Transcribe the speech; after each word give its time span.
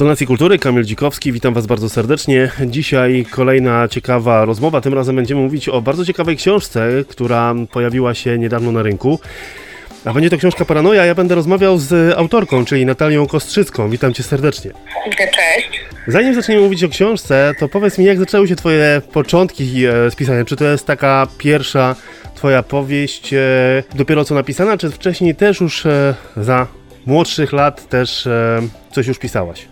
Tonacji 0.00 0.26
Kultury, 0.26 0.58
Kamil 0.58 0.84
Dzikowski, 0.84 1.32
witam 1.32 1.54
Was 1.54 1.66
bardzo 1.66 1.88
serdecznie. 1.88 2.50
Dzisiaj 2.66 3.26
kolejna 3.30 3.88
ciekawa 3.88 4.44
rozmowa. 4.44 4.80
Tym 4.80 4.94
razem 4.94 5.16
będziemy 5.16 5.40
mówić 5.40 5.68
o 5.68 5.82
bardzo 5.82 6.04
ciekawej 6.04 6.36
książce, 6.36 6.88
która 7.08 7.54
pojawiła 7.72 8.14
się 8.14 8.38
niedawno 8.38 8.72
na 8.72 8.82
rynku. 8.82 9.20
A 10.04 10.12
będzie 10.12 10.30
to 10.30 10.36
książka 10.36 10.64
Paranoja. 10.64 11.04
Ja 11.04 11.14
będę 11.14 11.34
rozmawiał 11.34 11.78
z 11.78 12.18
autorką, 12.18 12.64
czyli 12.64 12.86
Natalią 12.86 13.26
Kostrzycką. 13.26 13.90
Witam 13.90 14.14
Cię 14.14 14.22
serdecznie. 14.22 14.70
Cześć. 15.16 15.80
Zanim 16.06 16.34
zaczniemy 16.34 16.62
mówić 16.62 16.84
o 16.84 16.88
książce, 16.88 17.54
to 17.58 17.68
powiedz 17.68 17.98
mi, 17.98 18.04
jak 18.04 18.18
zaczęły 18.18 18.48
się 18.48 18.56
Twoje 18.56 19.02
początki 19.12 19.86
e, 19.86 20.10
z 20.10 20.14
pisaniem? 20.16 20.44
Czy 20.44 20.56
to 20.56 20.64
jest 20.64 20.86
taka 20.86 21.26
pierwsza 21.38 21.96
Twoja 22.34 22.62
powieść, 22.62 23.34
e, 23.34 23.38
dopiero 23.94 24.24
co 24.24 24.34
napisana, 24.34 24.78
czy 24.78 24.90
wcześniej 24.90 25.34
też 25.34 25.60
już 25.60 25.86
e, 25.86 26.14
za 26.36 26.66
młodszych 27.06 27.52
lat 27.52 27.88
też 27.88 28.28
coś 28.92 29.06
już 29.06 29.18
pisałaś? 29.18 29.69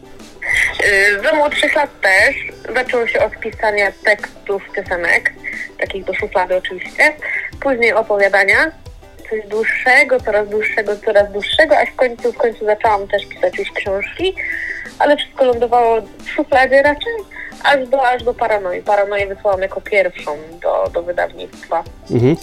Za 1.23 1.33
młodszych 1.33 1.75
lat 1.75 2.01
też 2.01 2.37
zaczęło 2.75 3.07
się 3.07 3.25
od 3.25 3.37
pisania 3.37 3.93
tekstów 4.05 4.63
piosenek, 4.77 5.33
takich 5.81 6.05
do 6.05 6.15
szuflady 6.15 6.57
oczywiście, 6.57 7.13
później 7.61 7.93
opowiadania, 7.93 8.73
coś 9.31 9.47
dłuższego, 9.49 10.21
coraz 10.21 10.49
dłuższego, 10.49 10.97
coraz 10.97 11.33
dłuższego, 11.33 11.79
aż 11.79 11.89
w 11.89 11.97
końcu, 11.97 12.33
w 12.33 12.37
końcu 12.37 12.65
zaczęłam 12.65 13.09
też 13.09 13.27
pisać 13.27 13.59
już 13.59 13.71
książki, 13.71 14.35
ale 14.99 15.17
wszystko 15.17 15.45
lądowało 15.45 16.01
w 16.01 16.31
szufladzie 16.31 16.83
raczej, 16.83 17.13
aż 17.65 17.89
do, 17.89 18.09
aż 18.09 18.23
do 18.23 18.35
paranoi. 18.35 18.83
Paranoję 18.83 19.27
wysłałam 19.27 19.63
jako 19.63 19.81
pierwszą 19.81 20.37
do, 20.63 20.91
do 20.93 21.03
wydawnictwa. 21.03 21.85
Mhm. 22.11 22.37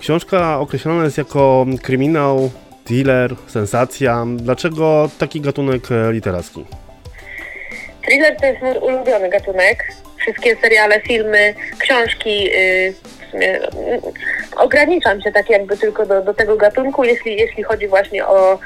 Książka 0.00 0.58
określana 0.58 1.04
jest 1.04 1.18
jako 1.18 1.66
kryminał, 1.82 2.50
thriller, 2.84 3.36
sensacja. 3.46 4.24
Dlaczego 4.36 5.10
taki 5.18 5.40
gatunek 5.40 5.82
e, 5.92 6.12
literacki? 6.12 6.64
Thriller 8.04 8.36
to 8.36 8.46
jest 8.46 8.62
mój 8.62 8.76
ulubiony 8.78 9.28
gatunek. 9.28 9.84
Wszystkie 10.18 10.56
seriale, 10.56 11.00
filmy, 11.00 11.54
książki. 11.78 12.44
Yy, 12.44 12.92
w 12.92 13.30
sumie, 13.30 13.46
yy, 13.46 14.00
ograniczam 14.56 15.22
się 15.22 15.32
tak 15.32 15.50
jakby 15.50 15.76
tylko 15.76 16.06
do, 16.06 16.22
do 16.22 16.34
tego 16.34 16.56
gatunku, 16.56 17.04
jeśli, 17.04 17.36
jeśli 17.36 17.62
chodzi 17.62 17.88
właśnie 17.88 18.26
o, 18.26 18.58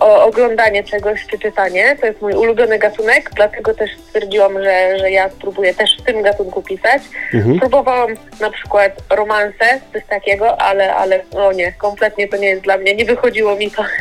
o 0.00 0.24
oglądanie 0.24 0.84
czegoś 0.84 1.26
czy 1.26 1.38
czytanie. 1.38 1.96
To 2.00 2.06
jest 2.06 2.22
mój 2.22 2.32
ulubiony 2.32 2.78
gatunek, 2.78 3.30
dlatego 3.36 3.74
też 3.74 3.90
stwierdziłam, 4.06 4.62
że, 4.62 4.98
że 4.98 5.10
ja 5.10 5.30
spróbuję 5.30 5.74
też 5.74 5.96
w 5.98 6.02
tym 6.02 6.22
gatunku 6.22 6.62
pisać. 6.62 7.02
Mhm. 7.34 7.58
Próbowałam 7.58 8.14
na 8.40 8.50
przykład 8.50 8.92
romanse, 9.10 9.80
coś 9.92 10.04
takiego, 10.04 10.60
ale, 10.60 10.94
ale 10.94 11.20
no 11.34 11.52
nie, 11.52 11.72
kompletnie 11.72 12.28
to 12.28 12.36
nie 12.36 12.48
jest 12.48 12.62
dla 12.62 12.76
mnie, 12.76 12.94
nie 12.94 13.04
wychodziło 13.04 13.56
mi 13.56 13.70
to. 13.70 13.84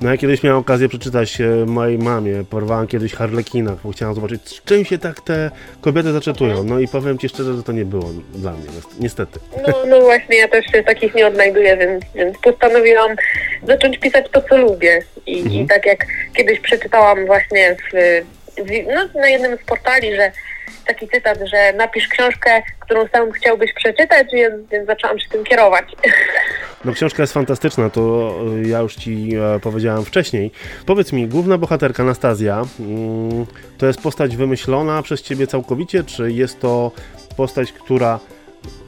No 0.00 0.10
ja 0.10 0.16
kiedyś 0.16 0.42
miałem 0.42 0.58
okazję 0.58 0.88
przeczytać 0.88 1.40
e, 1.40 1.66
mojej 1.66 1.98
mamie, 1.98 2.44
porwałem 2.50 2.86
kiedyś 2.86 3.14
Harlekina, 3.14 3.76
bo 3.84 3.92
chciałem 3.92 4.14
zobaczyć, 4.14 4.48
z 4.48 4.64
czym 4.64 4.84
się 4.84 4.98
tak 4.98 5.20
te 5.20 5.50
kobiety 5.80 6.12
zaczetują. 6.12 6.64
No 6.64 6.78
i 6.78 6.88
powiem 6.88 7.18
Ci 7.18 7.28
szczerze, 7.28 7.54
że 7.54 7.62
to 7.62 7.72
nie 7.72 7.84
było 7.84 8.04
dla 8.34 8.52
mnie, 8.52 8.66
niestety. 9.00 9.40
No, 9.68 9.74
no 9.88 10.00
właśnie, 10.00 10.36
ja 10.38 10.48
też 10.48 10.66
się 10.66 10.82
takich 10.82 11.14
nie 11.14 11.26
odnajduję, 11.26 11.76
więc, 11.76 12.04
więc 12.14 12.38
postanowiłam 12.38 13.16
zacząć 13.62 13.98
pisać 13.98 14.26
to, 14.32 14.42
co 14.42 14.56
lubię. 14.56 15.02
I, 15.26 15.38
Mhm. 15.40 15.54
i 15.64 15.66
tak 15.66 15.86
jak 15.86 16.06
kiedyś 16.36 16.60
przeczytałam 16.60 17.26
właśnie 17.26 17.76
w, 17.76 17.96
w, 18.56 18.70
no, 18.94 19.20
na 19.20 19.28
jednym 19.28 19.56
z 19.56 19.62
portali, 19.66 20.16
że 20.16 20.32
taki 20.86 21.08
cytat, 21.08 21.38
że 21.52 21.72
napisz 21.72 22.08
książkę, 22.08 22.62
którą 22.80 23.08
sam 23.08 23.32
chciałbyś 23.32 23.72
przeczytać, 23.72 24.26
więc, 24.32 24.68
więc 24.70 24.86
zaczęłam 24.86 25.18
się 25.18 25.28
tym 25.28 25.44
kierować. 25.44 25.84
No 26.84 26.92
książka 26.92 27.22
jest 27.22 27.32
fantastyczna, 27.32 27.90
to 27.90 28.34
e, 28.64 28.68
ja 28.68 28.78
już 28.78 28.96
Ci 28.96 29.30
e, 29.36 29.60
powiedziałem 29.60 30.04
wcześniej. 30.04 30.50
Powiedz 30.86 31.12
mi, 31.12 31.28
główna 31.28 31.58
bohaterka 31.58 32.02
Anastazja, 32.02 32.64
mm, 32.80 33.46
to 33.78 33.86
jest 33.86 34.00
postać 34.00 34.36
wymyślona 34.36 35.02
przez 35.02 35.22
Ciebie 35.22 35.46
całkowicie, 35.46 36.04
czy 36.04 36.32
jest 36.32 36.60
to 36.60 36.92
postać, 37.36 37.72
która 37.72 38.20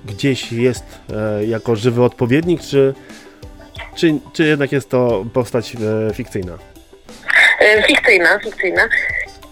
gdzieś 0.05 0.53
jest 0.53 0.85
e, 1.15 1.45
jako 1.45 1.77
żywy 1.77 2.03
odpowiednik, 2.03 2.61
czy, 2.61 2.95
czy, 3.97 4.15
czy 4.33 4.45
jednak 4.45 4.73
jest 4.73 4.91
to 4.91 5.25
postać 5.35 5.77
e, 6.11 6.15
fikcyjna? 6.15 6.59
Fikcyjna, 7.87 8.39
fikcyjna. 8.39 8.89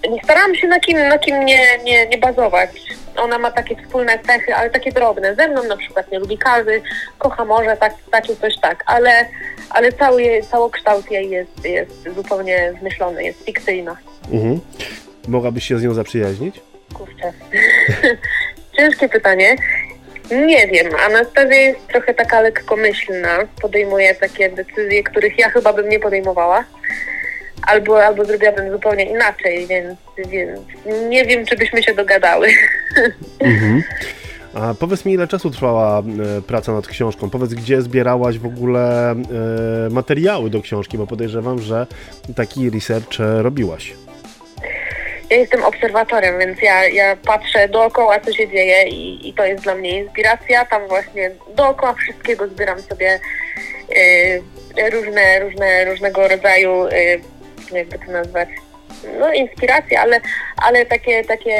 Nie 0.09 0.22
starałam 0.25 0.55
się 0.55 0.69
na 0.69 0.81
kim, 0.81 0.99
na 1.09 1.19
kim 1.19 1.44
nie, 1.44 1.78
nie, 1.84 2.06
nie 2.06 2.19
bazować. 2.19 2.71
Ona 3.16 3.38
ma 3.38 3.50
takie 3.50 3.77
wspólne 3.77 4.19
cechy, 4.19 4.55
ale 4.55 4.71
takie 4.71 4.93
drobne. 4.93 5.34
Ze 5.34 5.49
mną 5.49 5.62
na 5.62 5.77
przykład 5.77 6.12
nie 6.12 6.19
lubi 6.19 6.38
kawy, 6.38 6.83
kocha 7.19 7.44
morze, 7.44 7.77
tak, 7.77 7.94
takie 8.10 8.37
coś 8.37 8.60
tak, 8.60 8.84
ale, 8.87 9.27
ale 9.71 9.93
cały 9.93 10.43
całokształt 10.50 11.10
jej 11.10 11.31
jest, 11.31 11.65
jest 11.65 12.15
zupełnie 12.15 12.75
zmyślony, 12.81 13.25
jest 13.25 13.44
fikcyjna. 13.44 13.97
Mhm. 14.33 14.60
Mogłabyś 15.28 15.69
się 15.69 15.78
z 15.78 15.83
nią 15.83 15.94
zaprzyjaźnić? 15.94 16.60
Kurczę. 16.94 17.33
Ciężkie 18.77 19.09
pytanie. 19.09 19.56
Nie 20.31 20.66
wiem. 20.66 20.93
Anastazja 21.06 21.56
jest 21.56 21.87
trochę 21.87 22.15
taka 22.15 22.41
lekkomyślna. 22.41 23.39
Podejmuje 23.62 24.15
takie 24.15 24.50
decyzje, 24.50 25.03
których 25.03 25.39
ja 25.39 25.50
chyba 25.50 25.72
bym 25.72 25.89
nie 25.89 26.00
podejmowała. 26.00 26.65
Albo, 27.66 28.04
albo 28.04 28.25
zrobiłabym 28.25 28.71
zupełnie 28.72 29.04
inaczej, 29.04 29.66
więc, 29.66 29.98
więc 30.28 30.60
nie 31.09 31.25
wiem, 31.25 31.47
czy 31.47 31.56
byśmy 31.56 31.82
się 31.82 31.94
dogadały. 31.94 32.48
Mhm. 33.41 33.82
A 34.54 34.75
powiedz 34.75 35.04
mi, 35.04 35.12
ile 35.12 35.28
czasu 35.28 35.50
trwała 35.50 35.98
e, 35.98 36.43
praca 36.43 36.72
nad 36.72 36.87
książką? 36.87 37.31
Powiedz, 37.31 37.54
gdzie 37.54 37.82
zbierałaś 37.82 38.38
w 38.38 38.47
ogóle 38.47 39.10
e, 39.10 39.16
materiały 39.91 40.50
do 40.50 40.62
książki, 40.62 40.98
bo 40.98 41.06
podejrzewam, 41.06 41.59
że 41.59 41.87
taki 42.37 42.71
research 42.71 43.21
e, 43.21 43.43
robiłaś. 43.43 43.94
Ja 45.31 45.37
jestem 45.37 45.65
obserwatorem, 45.65 46.38
więc 46.38 46.62
ja, 46.62 46.88
ja 46.88 47.16
patrzę 47.16 47.69
dookoła, 47.69 48.21
co 48.21 48.32
się 48.32 48.48
dzieje 48.48 48.88
i, 48.88 49.28
i 49.28 49.34
to 49.34 49.44
jest 49.44 49.62
dla 49.62 49.75
mnie 49.75 49.98
inspiracja. 49.98 50.65
Tam 50.65 50.88
właśnie 50.88 51.31
dookoła 51.56 51.94
wszystkiego 51.94 52.48
zbieram 52.48 52.82
sobie 52.82 53.21
różne, 54.92 55.41
różne, 55.41 55.84
różnego 55.84 56.28
rodzaju, 56.28 56.72
y, 57.73 57.79
jakby 57.79 57.99
to 57.99 58.13
nazwać, 58.13 58.49
no 59.19 59.33
inspiracje, 59.33 60.01
ale, 60.01 60.21
ale 60.57 60.87
takie, 60.87 61.25
takie 61.25 61.57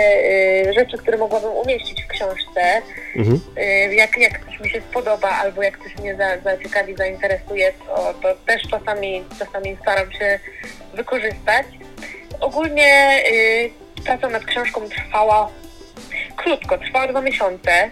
y, 0.69 0.72
rzeczy, 0.72 0.98
które 0.98 1.19
mogłabym 1.19 1.50
umieścić 1.50 2.04
w 2.04 2.09
książce. 2.09 2.82
Mhm. 3.16 3.41
Y, 3.59 3.94
jak, 3.94 4.19
jak 4.19 4.44
coś 4.44 4.60
mi 4.60 4.71
się 4.71 4.81
spodoba 4.81 5.28
albo 5.28 5.62
jak 5.62 5.78
coś 5.78 5.97
mnie 5.97 6.16
za, 6.16 6.38
zaciekawi, 6.38 6.97
zainteresuje, 6.97 7.72
to, 7.72 8.15
to 8.22 8.34
też 8.47 8.62
czasami, 8.71 9.25
czasami 9.38 9.76
staram 9.82 10.12
się 10.12 10.38
wykorzystać. 10.94 11.66
Ogólnie 12.41 13.22
y, 13.32 13.71
praca 14.04 14.28
nad 14.28 14.44
książką 14.44 14.81
trwała 14.88 15.50
krótko, 16.37 16.78
trwała 16.78 17.09
dwa 17.09 17.21
miesiące. 17.21 17.91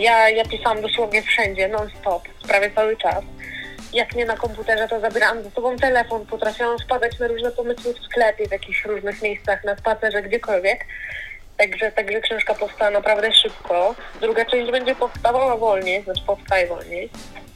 Ja, 0.00 0.30
ja 0.30 0.44
pisałam 0.44 0.82
dosłownie 0.82 1.22
wszędzie, 1.22 1.68
non-stop, 1.68 2.22
prawie 2.48 2.70
cały 2.70 2.96
czas. 2.96 3.24
Jak 3.94 4.14
nie 4.14 4.24
na 4.24 4.36
komputerze, 4.36 4.88
to 4.88 5.00
zabierałam 5.00 5.42
ze 5.42 5.50
sobą 5.50 5.76
telefon, 5.76 6.26
potrafiłam 6.26 6.78
wpadać 6.78 7.18
na 7.18 7.26
różne 7.28 7.50
pomysły 7.50 7.94
w 7.94 8.04
sklepie, 8.04 8.48
w 8.48 8.52
jakichś 8.52 8.84
różnych 8.84 9.22
miejscach, 9.22 9.64
na 9.64 9.76
spacerze, 9.76 10.22
gdziekolwiek. 10.22 10.84
Także, 11.56 11.92
także 11.92 12.20
książka 12.20 12.54
powstała 12.54 12.90
naprawdę 12.90 13.32
szybko. 13.32 13.94
Druga 14.20 14.44
część 14.44 14.72
będzie 14.72 14.94
powstawała 14.94 15.56
wolniej, 15.56 16.02
znaczy 16.02 16.22
powstaje 16.26 16.66
wolniej. 16.66 17.10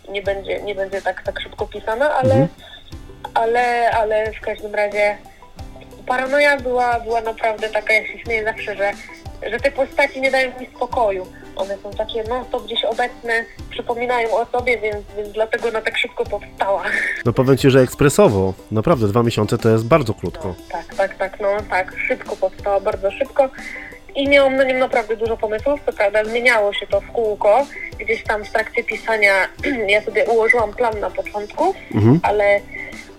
Nie 0.08 0.22
będzie, 0.22 0.62
nie 0.62 0.74
będzie 0.74 1.02
tak, 1.02 1.22
tak 1.22 1.40
szybko 1.40 1.66
pisana, 1.66 2.14
ale, 2.14 2.34
Mhm. 2.34 2.48
ale, 3.34 3.90
ale 3.90 4.32
w 4.32 4.40
każdym 4.40 4.74
razie 4.74 5.18
paranoja 6.08 6.56
była, 6.60 7.00
była 7.00 7.20
naprawdę 7.20 7.68
taka, 7.68 7.92
ja 7.92 8.06
się 8.06 8.18
śmieję 8.18 8.44
zawsze, 8.44 8.76
że, 8.76 8.92
że 9.50 9.60
te 9.60 9.70
postaci 9.70 10.20
nie 10.20 10.30
dają 10.30 10.52
mi 10.60 10.66
spokoju. 10.66 11.26
One 11.56 11.76
są 11.82 11.90
takie 11.90 12.22
non 12.22 12.44
stop 12.44 12.64
gdzieś 12.64 12.84
obecne, 12.84 13.44
przypominają 13.70 14.30
o 14.36 14.46
sobie, 14.46 14.78
więc, 14.78 14.96
więc 15.16 15.28
dlatego 15.32 15.68
ona 15.68 15.80
tak 15.80 15.98
szybko 15.98 16.24
powstała. 16.24 16.82
No 17.24 17.32
powiem 17.32 17.56
Ci, 17.56 17.70
że 17.70 17.80
ekspresowo. 17.80 18.54
Naprawdę, 18.70 19.06
dwa 19.08 19.22
miesiące 19.22 19.58
to 19.58 19.68
jest 19.68 19.84
bardzo 19.86 20.14
krótko. 20.14 20.54
Tak, 20.72 20.94
tak, 20.94 21.16
tak, 21.16 21.40
no 21.40 21.48
tak, 21.70 21.92
szybko 22.08 22.36
powstała, 22.36 22.80
bardzo 22.80 23.10
szybko. 23.10 23.48
I 24.14 24.28
miałam 24.28 24.56
na 24.56 24.64
nim 24.64 24.78
naprawdę 24.78 25.16
dużo 25.16 25.36
pomysłów, 25.36 25.80
co 25.86 25.92
prawda 25.92 26.24
zmieniało 26.24 26.72
się 26.72 26.86
to 26.86 27.00
w 27.00 27.06
kółko. 27.12 27.66
Gdzieś 27.98 28.22
tam 28.24 28.44
w 28.44 28.50
trakcie 28.50 28.84
pisania 28.84 29.32
ja 29.88 30.02
sobie 30.02 30.24
ułożyłam 30.24 30.72
plan 30.74 31.00
na 31.00 31.10
początku, 31.10 31.74
Mhm. 31.94 32.20
ale, 32.22 32.60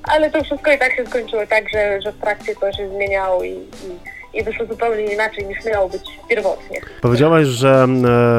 ale 0.03 0.31
to 0.31 0.43
wszystko 0.43 0.71
i 0.71 0.77
tak 0.77 0.95
się 0.95 1.05
skończyło 1.05 1.47
tak, 1.47 1.69
że, 1.69 2.01
że 2.01 2.11
w 2.11 2.19
trakcie 2.21 2.55
to 2.55 2.73
się 2.73 2.89
zmieniało 2.89 3.43
i, 3.43 3.51
i, 3.51 4.18
i 4.33 4.43
wyszło 4.43 4.65
zupełnie 4.65 5.13
inaczej 5.13 5.47
niż 5.47 5.65
miało 5.65 5.89
być 5.89 6.01
pierwotnie. 6.29 6.81
Powiedziałaś, 7.01 7.47
że 7.47 7.87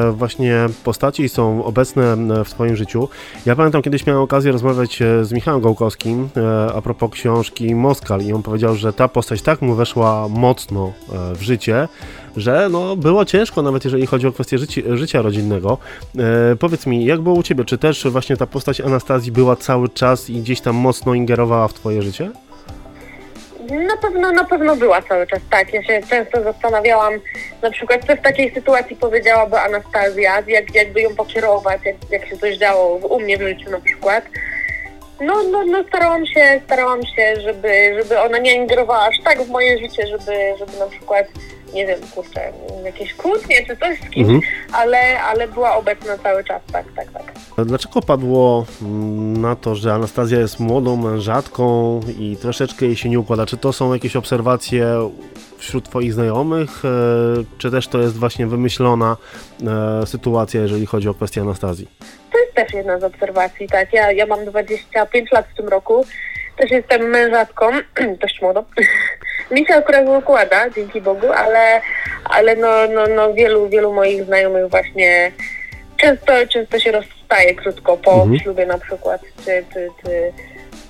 e, 0.07 0.11
właśnie 0.11 0.65
postaci 0.83 1.29
są 1.29 1.65
obecne 1.65 2.13
e, 2.13 2.43
w 2.43 2.49
Twoim 2.49 2.75
życiu. 2.75 3.09
Ja 3.45 3.55
pamiętam, 3.55 3.81
kiedyś 3.81 4.05
miałem 4.05 4.21
okazję 4.21 4.51
rozmawiać 4.51 5.01
e, 5.01 5.25
z 5.25 5.31
Michałem 5.31 5.61
Gołkowskim 5.61 6.29
a 6.75 6.81
propos 6.81 7.11
książki 7.11 7.75
Moskal 7.75 8.21
i 8.21 8.33
on 8.33 8.43
powiedział, 8.43 8.75
że 8.75 8.93
ta 8.93 9.07
postać 9.07 9.41
tak 9.41 9.61
mu 9.61 9.75
weszła 9.75 10.27
mocno 10.29 10.93
w 11.33 11.41
życie, 11.41 11.87
że 12.37 12.69
no, 12.71 12.95
było 12.95 13.25
ciężko, 13.25 13.61
nawet 13.61 13.83
jeżeli 13.83 14.05
chodzi 14.05 14.27
o 14.27 14.31
kwestię 14.31 14.57
życi, 14.57 14.83
życia 14.93 15.21
rodzinnego. 15.21 15.77
E, 16.17 16.55
powiedz 16.55 16.87
mi, 16.87 17.05
jak 17.05 17.21
było 17.21 17.35
u 17.35 17.43
Ciebie? 17.43 17.65
Czy 17.65 17.77
też 17.77 18.07
właśnie 18.07 18.37
ta 18.37 18.47
postać 18.47 18.81
Anastazji 18.81 19.31
była 19.31 19.55
cały 19.55 19.89
czas 19.89 20.29
i 20.29 20.41
gdzieś 20.41 20.61
tam 20.61 20.75
mocno 20.75 21.13
ingerowała 21.13 21.67
w 21.67 21.73
Twoje 21.73 22.01
życie? 22.01 22.31
Na 23.69 23.97
pewno, 23.97 24.31
na 24.31 24.43
pewno 24.43 24.75
była 24.75 25.01
cały 25.01 25.27
czas, 25.27 25.39
tak. 25.49 25.73
Ja 25.73 25.83
się 25.83 26.01
często 26.09 26.43
zastanawiałam, 26.43 27.13
na 27.61 27.71
przykład 27.71 28.01
co 28.07 28.15
w 28.15 28.21
takiej 28.21 28.53
sytuacji 28.53 28.95
powiedziałaby 28.95 29.59
Anastazja, 29.59 30.43
jak, 30.47 30.75
jakby 30.75 31.01
ją 31.01 31.15
pokierować, 31.15 31.81
jak, 31.85 31.95
jak 32.09 32.25
się 32.25 32.37
coś 32.37 32.57
działo 32.57 32.95
u 32.95 33.19
mnie 33.19 33.37
w 33.37 33.41
życiu 33.41 33.69
na 33.69 33.79
przykład. 33.79 34.23
No, 35.21 35.43
no, 35.51 35.63
no 35.65 35.83
starałam 35.87 36.25
się, 36.25 36.61
starałam 36.65 37.03
się, 37.05 37.41
żeby, 37.41 37.95
żeby 37.99 38.19
ona 38.19 38.37
nie 38.37 38.53
ingerowała 38.55 39.07
aż 39.07 39.15
tak 39.23 39.43
w 39.43 39.49
moje 39.49 39.77
życie, 39.79 40.07
żeby, 40.07 40.31
żeby 40.59 40.71
na 40.79 40.85
przykład, 40.85 41.25
nie 41.73 41.87
wiem, 41.87 41.99
kurczę, 42.15 42.51
jakieś 42.85 43.13
kłótnie 43.13 43.65
czy 43.67 43.77
coś 43.77 43.97
z 43.99 44.09
kimś, 44.09 44.29
Mhm. 44.29 44.41
ale, 44.73 45.21
ale 45.21 45.47
była 45.47 45.75
obecna 45.75 46.17
cały 46.17 46.43
czas, 46.43 46.61
tak, 46.73 46.85
tak, 46.95 47.05
tak. 47.11 47.65
Dlaczego 47.65 48.01
padło 48.01 48.65
mm, 48.81 49.41
na 49.41 49.55
to, 49.55 49.75
że 49.75 49.93
Anastazja 49.93 50.39
jest 50.39 50.59
młodą 50.59 50.95
mężatką 50.95 51.99
i 52.19 52.37
troszeczkę 52.41 52.85
jej 52.85 52.95
się 52.95 53.09
nie 53.09 53.19
układa? 53.19 53.45
Czy 53.45 53.57
to 53.57 53.73
są 53.73 53.93
jakieś 53.93 54.15
obserwacje 54.15 55.09
wśród 55.61 55.89
Twoich 55.89 56.13
znajomych, 56.13 56.69
e, 56.85 56.89
czy 57.57 57.71
też 57.71 57.87
to 57.87 57.99
jest 57.99 58.17
właśnie 58.17 58.47
wymyślona 58.47 59.17
e, 60.01 60.05
sytuacja, 60.07 60.61
jeżeli 60.61 60.85
chodzi 60.85 61.09
o 61.09 61.13
kwestię 61.13 61.41
Anastazji? 61.41 61.87
To 62.31 62.37
jest 62.39 62.53
też 62.53 62.73
jedna 62.73 62.99
z 62.99 63.03
obserwacji, 63.03 63.67
tak. 63.67 63.93
Ja, 63.93 64.11
ja 64.11 64.25
mam 64.25 64.45
25 64.45 65.31
lat 65.31 65.45
w 65.53 65.57
tym 65.57 65.67
roku. 65.67 66.05
Też 66.57 66.71
jestem 66.71 67.01
mężatką, 67.01 67.65
dość 68.21 68.41
młodo. 68.41 68.63
Mi 69.51 69.65
się 69.65 69.73
akurat 69.73 70.07
układa, 70.07 70.69
dzięki 70.69 71.01
Bogu, 71.01 71.27
ale, 71.31 71.81
ale 72.23 72.55
no, 72.55 72.67
no, 72.93 73.03
no 73.15 73.33
wielu, 73.33 73.69
wielu 73.69 73.93
moich 73.93 74.23
znajomych 74.23 74.69
właśnie 74.69 75.31
często, 75.97 76.33
często 76.49 76.79
się 76.79 76.91
rozstaje 76.91 77.55
krótko 77.55 77.97
po 77.97 78.13
Mhm. 78.13 78.39
ślubie 78.39 78.65
na 78.65 78.77
przykład, 78.77 79.21
czy, 79.45 79.65
czy, 79.73 79.89
czy, 80.03 80.31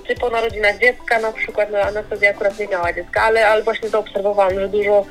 czy 0.06 0.14
po 0.14 0.30
narodzinach 0.30 0.78
dziecka 0.78 1.18
na 1.18 1.32
przykład. 1.32 1.68
No 1.72 1.78
Anastazja 1.78 2.30
akurat 2.30 2.58
nie 2.58 2.68
miała 2.68 2.92
dziecka, 2.92 3.22
ale, 3.22 3.48
ale 3.48 3.62
właśnie 3.62 3.88
zaobserwowałam, 3.88 4.54
że 4.54 4.68
dużo 4.68 5.06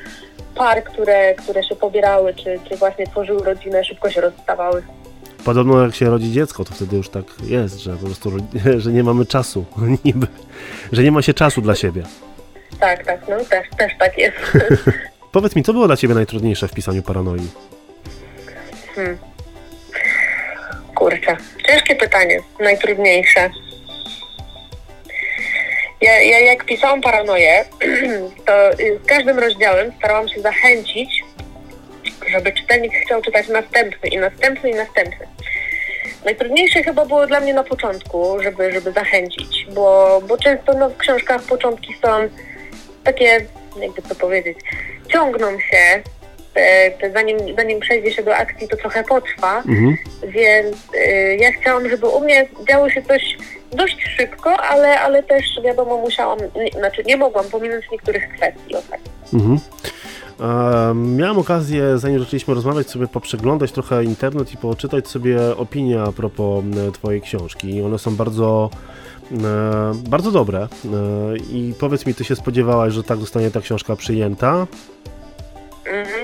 par, 0.56 0.84
które, 0.84 1.36
które 1.36 1.64
się 1.64 1.76
pobierały, 1.76 2.34
czy, 2.34 2.60
czy 2.70 2.76
właśnie 2.76 3.08
tworzyły 3.08 3.44
rodzinę, 3.44 3.84
szybko 3.84 4.10
się 4.10 4.22
rozstawały. 4.22 4.84
Podobno 5.46 5.84
jak 5.84 5.96
się 5.96 6.06
rodzi 6.06 6.32
dziecko, 6.32 6.66
to 6.66 6.74
wtedy 6.74 6.98
już 6.98 7.10
tak 7.10 7.26
jest, 7.44 7.80
że 7.80 7.94
po 7.94 8.06
prostu 8.06 8.32
że 8.78 8.92
nie 8.98 9.04
mamy 9.04 9.26
czasu, 9.26 9.66
niby, 10.06 10.28
że 10.92 11.04
nie 11.04 11.12
ma 11.12 11.22
się 11.22 11.34
czasu 11.34 11.62
dla 11.62 11.76
siebie. 11.76 12.04
Tak, 12.80 13.06
tak, 13.06 13.20
no 13.30 13.38
też, 13.46 13.68
też 13.78 13.92
tak 14.00 14.18
jest. 14.18 14.38
Powiedz 15.32 15.56
mi, 15.56 15.64
co 15.64 15.74
było 15.74 15.88
dla 15.88 15.98
Ciebie 15.98 16.14
najtrudniejsze 16.14 16.68
w 16.68 16.74
pisaniu 16.74 17.04
paranoi? 17.04 17.48
Hmm. 18.96 19.18
Kurczę, 20.96 21.38
ciężkie 21.68 21.96
pytanie, 21.96 22.40
najtrudniejsze. 22.60 23.50
Ja, 26.12 26.22
ja 26.22 26.40
jak 26.40 26.66
pisałam 26.66 27.02
paranoję, 27.02 27.66
to 28.48 28.72
y, 28.72 29.00
z 29.04 29.08
każdym 29.08 29.40
rozdziałem 29.40 29.92
starałam 29.98 30.30
się 30.30 30.42
zachęcić, 30.42 31.24
żeby 32.30 32.52
czytelnik 32.52 32.94
chciał 33.06 33.22
czytać 33.22 33.48
następny 33.48 34.10
i 34.10 34.18
następny 34.18 34.70
i 34.70 34.76
następny. 34.76 35.28
Najtrudniejsze 36.26 36.84
chyba 36.84 37.06
było 37.06 37.28
dla 37.28 37.40
mnie 37.40 37.54
na 37.54 37.64
początku, 37.64 38.42
żeby, 38.44 38.72
żeby 38.72 38.92
zachęcić, 38.92 39.68
bo, 39.74 40.22
bo 40.28 40.38
często 40.38 40.74
no, 40.74 40.90
w 40.90 40.98
książkach 40.98 41.42
początki 41.42 41.96
są 42.02 42.30
takie, 43.04 43.46
jakby 43.82 44.02
to 44.02 44.16
powiedzieć, 44.16 44.58
ciągną 45.14 45.60
się, 45.60 46.04
zanim, 47.14 47.38
zanim 47.58 47.80
przejdzie 47.80 48.12
się 48.12 48.24
do 48.24 48.36
akcji, 48.36 48.68
to 48.68 48.78
trochę 48.78 49.04
potrwa, 49.04 49.58
Mhm. 49.58 49.98
więc 50.24 50.76
y, 50.96 51.38
ja 51.40 51.52
chciałam, 51.52 51.90
żeby 51.90 52.08
u 52.08 52.20
mnie 52.24 52.48
działo 52.70 52.90
się 52.90 53.02
coś 53.02 53.38
dość 53.72 53.98
szybko, 54.18 54.58
ale, 54.58 55.00
ale 55.00 55.24
też 55.24 55.46
wiadomo 55.64 55.98
musiałam, 55.98 56.40
nie, 56.56 56.80
znaczy 56.80 57.04
nie 57.06 57.18
mogłam 57.18 57.46
pominąć 57.46 57.86
niektórych 57.92 58.30
kwestii. 58.36 58.76
O 58.76 58.82
tak. 58.90 59.00
Mhm. 59.34 59.60
E, 60.42 60.94
miałem 60.96 61.38
okazję, 61.38 61.98
zanim 61.98 62.20
zaczęliśmy 62.20 62.54
rozmawiać, 62.54 62.90
sobie 62.90 63.08
poprzeglądać 63.08 63.72
trochę 63.72 64.04
internet 64.04 64.54
i 64.54 64.58
poczytać 64.58 65.08
sobie 65.08 65.38
opinie 65.58 66.02
a 66.02 66.12
propos 66.12 66.64
e, 66.88 66.92
Twojej 66.92 67.22
książki. 67.22 67.82
One 67.82 68.00
są 68.00 68.16
bardzo, 68.16 68.70
e, 69.32 69.38
bardzo 70.10 70.32
dobre. 70.32 70.60
E, 70.62 70.68
I 71.52 71.74
powiedz 71.80 72.06
mi, 72.06 72.14
Ty 72.14 72.24
się 72.24 72.36
spodziewałaś, 72.36 72.94
że 72.94 73.04
tak 73.04 73.18
zostanie 73.20 73.52
ta 73.52 73.62
książka 73.62 73.96
przyjęta? 73.96 74.68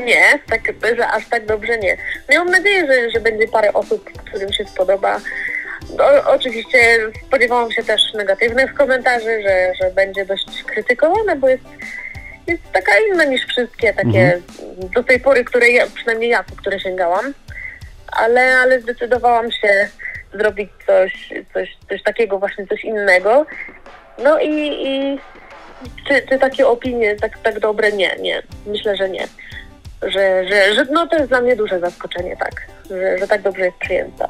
Nie, 0.06 0.40
tak, 0.50 0.62
że 0.98 1.08
aż 1.08 1.30
tak 1.30 1.46
dobrze 1.46 1.78
nie. 1.78 1.98
Miałam 2.30 2.50
nadzieję, 2.52 2.88
że, 2.88 3.10
że 3.10 3.20
będzie 3.20 3.48
parę 3.48 3.74
osób, 3.74 4.12
którym 4.26 4.54
się 4.54 4.66
spodoba. 4.66 5.20
No, 5.98 6.06
oczywiście 6.26 6.80
spodziewałam 7.28 7.72
się 7.72 7.84
też 7.84 8.14
negatywnych 8.14 8.74
komentarzy, 8.74 9.42
że, 9.42 9.72
że 9.82 9.92
będzie 9.92 10.26
dość 10.26 10.64
krytykowane, 10.64 11.36
bo 11.36 11.50
jest, 11.50 11.64
jest 12.48 12.64
taka 12.74 12.92
inna 13.12 13.24
niż 13.24 13.46
wszystkie 13.46 13.94
takie 13.94 14.42
do 14.96 15.04
tej 15.04 15.20
pory, 15.20 15.44
które 15.44 15.70
ja, 15.70 15.88
przynajmniej 15.96 16.30
ja, 16.30 16.44
po 16.44 16.56
które 16.56 16.80
sięgałam. 16.80 17.34
Ale, 18.12 18.58
ale 18.58 18.82
zdecydowałam 18.82 19.52
się 19.52 19.88
zrobić 20.34 20.70
coś, 20.88 21.34
coś, 21.54 21.78
coś 21.90 22.04
takiego, 22.04 22.40
właśnie 22.40 22.68
coś 22.68 22.84
innego. 22.84 23.46
No 24.24 24.40
i, 24.40 24.88
i 24.88 25.20
czy, 26.08 26.22
czy 26.30 26.40
takie 26.40 26.68
opinie 26.68 27.16
tak, 27.16 27.38
tak 27.44 27.60
dobre? 27.60 27.92
Nie, 27.92 28.16
nie. 28.22 28.44
Myślę, 28.68 28.98
że 28.98 29.10
nie. 29.10 29.28
Że, 30.02 30.48
że, 30.50 30.76
że 30.76 30.86
no 30.92 31.08
to 31.08 31.16
jest 31.18 31.30
dla 31.30 31.42
mnie 31.42 31.56
duże 31.56 31.80
zaskoczenie, 31.80 32.38
tak. 32.38 32.68
Że, 32.90 33.18
że 33.20 33.28
tak 33.28 33.42
dobrze 33.42 33.66
jest 33.66 33.78
przyjęta. 33.78 34.30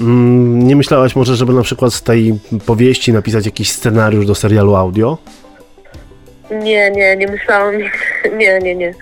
Mm, 0.00 0.66
Nie 0.66 0.76
myślałaś 0.76 1.16
może, 1.16 1.36
żeby 1.36 1.52
na 1.52 1.62
przykład 1.62 1.92
z 1.94 2.02
tej 2.02 2.38
powieści 2.66 3.12
napisać 3.12 3.46
jakiś 3.46 3.72
scenariusz 3.72 4.26
do 4.26 4.34
serialu 4.34 4.74
audio? 4.74 5.18
Nie, 6.50 6.90
nie, 6.90 7.16
nie 7.16 7.26
myślałam. 7.26 7.74
Nie, 8.38 8.58
nie, 8.58 8.74
nie. 8.74 8.94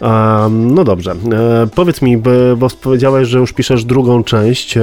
Um, 0.00 0.74
no 0.74 0.84
dobrze. 0.84 1.10
E, 1.10 1.66
powiedz 1.74 2.02
mi, 2.02 2.16
bo 2.56 2.68
powiedziałeś, 2.82 3.28
że 3.28 3.38
już 3.38 3.52
piszesz 3.52 3.84
drugą 3.84 4.24
część. 4.24 4.76
E, 4.76 4.80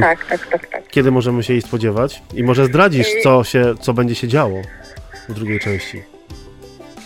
Tak, 0.00 0.26
tak, 0.26 0.46
tak, 0.46 0.66
tak. 0.66 0.88
Kiedy 0.88 1.10
możemy 1.10 1.42
się 1.42 1.52
jej 1.52 1.62
spodziewać? 1.62 2.22
I 2.34 2.42
może 2.44 2.64
zdradzisz, 2.64 3.06
co, 3.22 3.44
się, 3.44 3.74
co 3.80 3.92
będzie 3.92 4.14
się 4.14 4.28
działo 4.28 4.62
w 5.28 5.34
drugiej 5.34 5.60
części? 5.60 6.02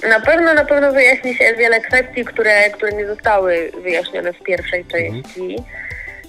Na 0.09 0.21
pewno, 0.21 0.55
na 0.55 0.65
pewno 0.65 0.93
wyjaśni 0.93 1.35
się 1.35 1.55
wiele 1.59 1.81
kwestii, 1.81 2.25
które, 2.25 2.71
które 2.71 2.93
nie 2.93 3.07
zostały 3.07 3.73
wyjaśnione 3.83 4.33
w 4.33 4.43
pierwszej 4.43 4.85
części. 4.85 5.57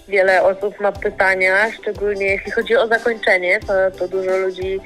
Wiele 0.07 0.43
osób 0.43 0.79
ma 0.79 0.91
pytania, 0.91 1.71
szczególnie 1.81 2.25
jeśli 2.25 2.51
chodzi 2.51 2.75
o 2.75 2.87
zakończenie, 2.87 3.59
to, 3.67 3.73
to 3.99 4.07
dużo 4.07 4.37
ludzi 4.37 4.79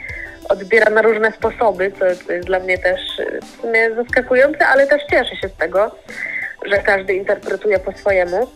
odbiera 0.49 0.89
na 0.91 1.01
różne 1.01 1.31
sposoby, 1.31 1.91
co, 1.91 2.25
co 2.25 2.33
jest 2.33 2.47
dla 2.47 2.59
mnie 2.59 2.77
też 2.77 3.19
y, 3.19 3.39
w 3.41 3.61
sumie 3.61 3.95
zaskakujące, 3.95 4.67
ale 4.67 4.87
też 4.87 5.01
cieszę 5.09 5.35
się 5.35 5.49
z 5.49 5.53
tego, 5.55 5.95
że 6.65 6.77
każdy 6.77 7.13
interpretuje 7.13 7.79
po 7.79 7.91
swojemu. 7.91 8.47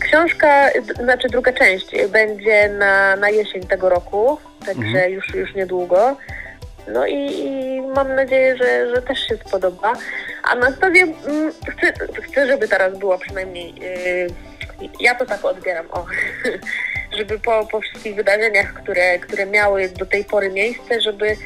Książka, 0.00 0.70
znaczy 1.02 1.28
druga 1.28 1.52
część 1.52 1.86
będzie 2.08 2.68
na, 2.68 3.16
na 3.16 3.30
jesień 3.30 3.66
tego 3.66 3.88
roku, 3.88 4.38
także 4.66 4.82
Mhm. 4.82 5.12
już, 5.12 5.34
już 5.34 5.54
niedługo. 5.54 6.16
No 6.88 7.06
i, 7.06 7.40
i 7.40 7.80
mam 7.80 8.14
nadzieję, 8.14 8.56
że, 8.56 8.94
że 8.94 9.02
też 9.02 9.18
się 9.28 9.36
spodoba. 9.36 9.92
Anastazja, 10.42 11.02
mm, 11.02 11.52
chcę, 11.68 11.92
chcę, 12.22 12.46
żeby 12.46 12.68
teraz 12.68 12.98
była 12.98 13.18
przynajmniej, 13.18 13.74
yy, 13.74 14.90
ja 15.00 15.14
to 15.14 15.26
tak 15.26 15.44
odbieram, 15.44 15.86
o, 15.90 16.06
żeby 17.16 17.38
po, 17.38 17.66
po 17.66 17.80
wszystkich 17.80 18.14
wydarzeniach, 18.14 18.74
które, 18.74 19.18
które 19.18 19.46
miały 19.46 19.88
do 19.88 20.06
tej 20.06 20.24
pory 20.24 20.50
miejsce, 20.50 21.00
żeby, 21.00 21.36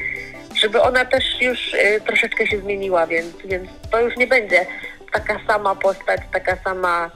żeby 0.61 0.81
ona 0.81 1.05
też 1.05 1.23
już 1.41 1.73
y, 1.73 2.01
troszeczkę 2.05 2.47
się 2.47 2.59
zmieniła, 2.59 3.07
więc, 3.07 3.27
więc 3.45 3.69
to 3.91 4.01
już 4.01 4.17
nie 4.17 4.27
będzie 4.27 4.65
taka 5.11 5.39
sama 5.47 5.75
postać, 5.75 6.21
taka 6.33 6.57
sama 6.63 7.11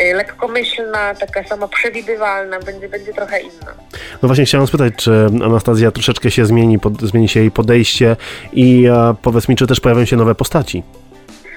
y, 0.00 0.14
lekkomyślna, 0.14 1.14
taka 1.14 1.44
sama 1.44 1.68
przewidywalna, 1.68 2.60
będzie, 2.60 2.88
będzie 2.88 3.12
trochę 3.12 3.40
inna. 3.40 3.74
No 4.22 4.26
właśnie 4.28 4.44
chciałem 4.44 4.66
spytać, 4.66 4.94
czy 4.96 5.26
Anastazja 5.44 5.90
troszeczkę 5.90 6.30
się 6.30 6.46
zmieni, 6.46 6.78
pod, 6.78 7.00
zmieni 7.00 7.28
się 7.28 7.40
jej 7.40 7.50
podejście 7.50 8.16
i 8.52 8.86
e, 8.86 9.14
powiedz 9.22 9.48
mi, 9.48 9.56
czy 9.56 9.66
też 9.66 9.80
pojawią 9.80 10.04
się 10.04 10.16
nowe 10.16 10.34
postaci? 10.34 10.82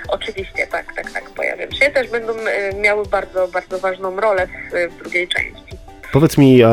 Oczywiście, 0.09 0.67
tak, 0.67 0.93
tak, 0.95 1.11
tak, 1.11 1.29
pojawią 1.29 1.71
się. 1.71 1.91
Też 1.91 2.09
będą 2.09 2.33
y, 2.33 2.75
miały 2.81 3.05
bardzo, 3.05 3.47
bardzo 3.47 3.79
ważną 3.79 4.19
rolę 4.19 4.47
w, 4.47 4.93
w 4.93 4.97
drugiej 4.97 5.27
części. 5.27 5.62
Powiedz 6.13 6.37
mi, 6.37 6.61
e, 6.61 6.67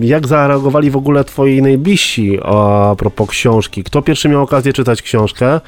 jak 0.00 0.26
zareagowali 0.26 0.90
w 0.90 0.96
ogóle 0.96 1.24
twoi 1.24 1.62
najbliżsi 1.62 2.38
a 2.42 2.94
propos 2.98 3.28
książki? 3.28 3.84
Kto 3.84 4.02
pierwszy 4.02 4.28
miał 4.28 4.42
okazję 4.42 4.72
czytać 4.72 5.02
książkę 5.02 5.46
e, 5.46 5.60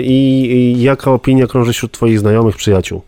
i, 0.00 0.82
jaka 0.82 1.10
opinia 1.10 1.46
krąży 1.46 1.72
wśród 1.72 1.92
twoich 1.92 2.18
znajomych, 2.18 2.56
przyjaciół? 2.56 3.02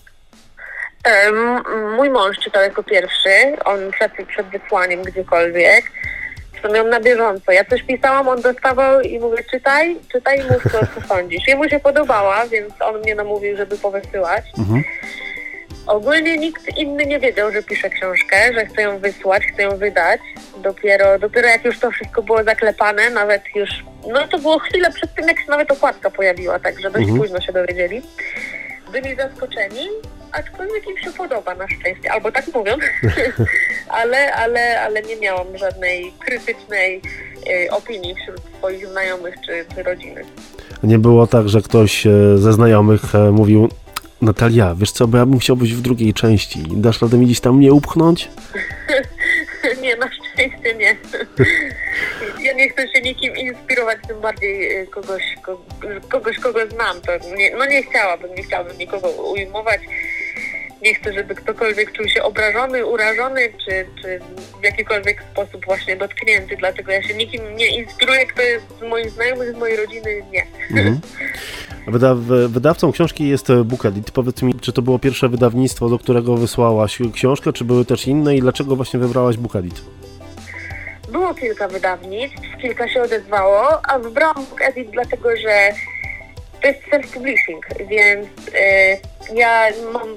Em, 1.05 1.63
Mój 1.97 2.11
mąż 2.11 2.39
czytał 2.39 2.63
jako 2.63 2.83
pierwszy, 2.83 3.31
on 3.65 3.79
przed, 3.91 4.13
przed 4.29 4.47
wysłaniem 4.47 5.03
gdziekolwiek. 5.03 5.85
To 6.63 6.73
miał 6.73 6.89
na 6.89 7.01
bieżąco. 7.01 7.53
Ja 7.53 7.65
coś 7.65 7.83
pisałam, 7.83 8.29
on 8.29 8.43
dostawał 8.43 9.01
i 9.01 9.19
mówię, 9.19 9.45
czytaj, 9.51 9.97
czytaj 10.13 10.41
i 10.41 10.43
mów, 10.43 10.63
co, 10.73 10.79
co 10.79 11.09
sądzisz. 11.09 11.49
Jemu 11.49 11.69
się 11.69 11.81
podobała, 11.81 12.47
więc 12.47 12.73
on 12.81 13.01
mnie 13.01 13.15
namówił, 13.15 13.57
żeby 13.57 13.79
powysyłać. 13.79 14.45
Mhm. 14.59 14.83
Ogólnie 15.87 16.39
nikt 16.39 16.79
inny 16.79 17.07
nie 17.07 17.21
wiedział, 17.21 17.53
że 17.53 17.62
piszę 17.62 17.91
książkę, 17.91 18.55
że 18.55 18.67
chcę 18.67 18.83
ją 18.83 18.99
wysłać, 18.99 19.43
chcę 19.53 19.62
ją 19.62 19.77
wydać. 19.77 20.21
Dopiero, 20.62 21.19
dopiero 21.19 21.49
jak 21.49 21.65
już 21.65 21.79
to 21.79 21.91
wszystko 21.91 22.23
było 22.23 22.45
zaklepane, 22.45 23.11
nawet 23.11 23.43
już, 23.55 23.71
no 24.12 24.29
to 24.29 24.39
było 24.39 24.59
chwilę 24.59 24.91
przed 24.93 25.15
tym, 25.15 25.29
jak 25.29 25.39
się 25.39 25.51
nawet 25.51 25.71
okładka 25.71 26.11
pojawiła, 26.11 26.59
także 26.59 26.91
dość 26.91 27.03
Mhm. 27.05 27.19
późno 27.21 27.41
się 27.41 27.53
dowiedzieli. 27.53 28.03
Byli 28.93 29.17
zaskoczeni, 29.17 29.89
aczkolwiek 30.33 30.87
im 30.91 30.99
się 30.99 31.11
podoba 31.12 31.55
na 31.55 31.67
szczęście, 31.69 32.12
albo 32.12 32.33
tak 32.33 32.45
mówią, 32.55 32.77
ale, 34.01 34.33
ale, 34.35 34.81
ale 34.81 35.03
nie 35.03 35.17
miałam 35.17 35.59
żadnej 35.59 36.12
krytycznej 36.27 37.01
y, 37.67 37.71
opinii 37.71 38.15
wśród 38.15 38.41
swoich 38.59 38.87
znajomych 38.87 39.35
czy, 39.47 39.65
czy 39.75 39.83
rodziny. 39.83 40.25
Nie 40.83 40.99
było 40.99 41.27
tak, 41.27 41.49
że 41.49 41.62
ktoś 41.62 42.07
e, 42.07 42.11
ze 42.39 42.53
znajomych 42.53 43.15
e, 43.15 43.19
mówił 43.31 43.69
Natalia, 44.23 44.75
wiesz 44.79 44.93
co, 44.93 45.07
bo 45.09 45.19
ja 45.19 45.26
bym 45.26 45.38
chciał 45.38 45.57
być 45.57 45.75
w 45.75 45.81
drugiej 45.81 46.14
części. 46.14 46.62
Dasz 46.71 47.02
radę 47.02 47.19
mi 47.19 47.26
gdzieś 47.26 47.41
tam 47.41 47.57
mnie 47.57 47.73
upchnąć? 47.73 48.29
Nie, 49.83 49.97
na 49.97 50.11
szczęście 50.12 50.75
nie. 50.75 50.97
Ja 52.43 52.52
nie 52.52 52.69
chcę 52.69 52.88
się 52.88 53.00
nikim 53.02 53.37
inspirować, 53.37 53.99
tym 54.09 54.21
bardziej 54.21 54.81
y, 54.83 54.87
kogoś, 54.87 55.23
ko- 55.43 55.64
kogoś 56.09 56.38
kogo 56.38 56.61
znam. 56.71 57.00
To 57.00 57.12
nie, 57.37 57.57
no 57.57 57.67
nie 57.67 57.83
chciałabym, 57.83 58.35
nie 58.35 58.43
chciałabym 58.43 58.79
nikogo 58.79 59.09
ujmować. 59.11 59.81
Nie 60.83 60.95
chcę, 60.95 61.12
żeby 61.12 61.35
ktokolwiek 61.35 61.93
czuł 61.93 62.09
się 62.09 62.23
obrażony, 62.23 62.87
urażony, 62.87 63.41
czy, 63.67 63.87
czy 64.02 64.21
w 64.61 64.64
jakikolwiek 64.64 65.23
sposób 65.33 65.64
właśnie 65.64 65.97
dotknięty. 65.97 66.57
Dlatego 66.57 66.93
ja 66.93 67.02
się 67.02 67.14
nikim 67.14 67.57
nie 67.57 67.67
inspiruję, 67.67 68.26
kto 68.26 68.43
jest 68.43 68.64
z 68.79 68.83
moich 68.83 69.11
znajomych, 69.11 69.52
z 69.52 69.57
mojej 69.57 69.76
rodziny, 69.76 70.23
nie. 70.33 70.47
Mhm. 70.71 71.00
Wydawcą 72.49 72.93
książki 72.93 73.29
jest 73.29 73.51
e, 73.51 73.65
Book 73.65 73.87
Edit. 73.87 74.11
Powiedz 74.11 74.43
mi, 74.43 74.55
czy 74.55 74.73
to 74.73 74.83
było 74.83 74.99
pierwsze 74.99 75.29
wydawnictwo, 75.29 75.89
do 75.89 75.99
którego 75.99 76.37
wysłałaś 76.37 76.99
książkę, 77.12 77.53
czy 77.53 77.65
były 77.65 77.85
też 77.85 78.07
inne 78.07 78.37
i 78.37 78.41
dlaczego 78.41 78.77
właśnie 78.77 79.01
wybrałaś 79.01 79.37
Book 79.37 79.57
Edit? 79.57 79.83
Było 81.12 81.35
kilka 81.35 81.69
wydawnictw, 81.69 82.41
kilka 82.62 82.89
się 82.89 83.03
odezwało, 83.03 83.87
a 83.87 83.99
wybrałam 83.99 84.45
Book 84.51 84.61
Edit 84.61 84.91
dlatego, 84.91 85.29
że 85.37 85.73
to 86.62 86.69
jest 86.69 86.81
self-publishing, 86.81 87.89
więc 87.89 88.29
y, 88.49 89.35
ja 89.35 89.65
mam, 89.93 90.09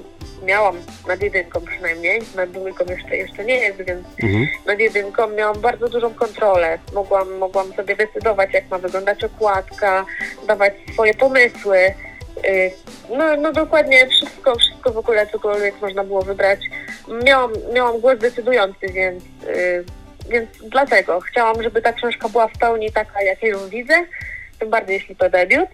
miałam 0.46 0.76
nad 1.08 1.22
jedynką 1.22 1.60
przynajmniej, 1.60 2.20
nad 2.36 2.50
dwójką 2.50 2.84
jeszcze, 2.88 3.16
jeszcze 3.16 3.44
nie 3.44 3.54
jest, 3.54 3.82
więc 3.82 4.06
Mhm. 4.22 4.46
nad 4.66 4.78
jedynką 4.78 5.26
miałam 5.28 5.60
bardzo 5.60 5.88
dużą 5.88 6.14
kontrolę. 6.14 6.78
Mogłam, 6.94 7.38
mogłam 7.38 7.72
sobie 7.72 7.96
decydować, 7.96 8.50
jak 8.52 8.70
ma 8.70 8.78
wyglądać 8.78 9.24
okładka, 9.24 10.04
dawać 10.46 10.72
swoje 10.92 11.14
pomysły. 11.14 11.78
Y, 12.48 12.70
No, 13.18 13.36
no 13.36 13.52
dokładnie 13.52 14.06
wszystko, 14.06 14.56
wszystko 14.58 14.92
w 14.92 14.98
ogóle, 14.98 15.26
cokolwiek 15.26 15.80
można 15.80 16.04
było 16.04 16.22
wybrać. 16.22 16.60
Miałam, 17.24 17.52
miałam 17.74 18.00
głos 18.00 18.18
decydujący, 18.18 18.86
więc, 18.92 19.24
y, 19.48 19.84
więc 20.28 20.50
dlatego 20.62 21.20
chciałam, 21.20 21.62
żeby 21.62 21.82
ta 21.82 21.92
książka 21.92 22.28
była 22.28 22.48
w 22.48 22.58
pełni 22.58 22.92
taka, 22.92 23.22
jak 23.22 23.42
ja 23.42 23.48
ją 23.48 23.68
widzę, 23.68 23.94
tym 24.58 24.70
bardziej 24.70 24.94
jeśli 24.94 25.16
to 25.16 25.30
debiut, 25.30 25.68